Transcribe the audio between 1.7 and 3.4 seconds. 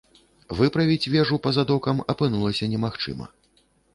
докам апынулася немагчыма.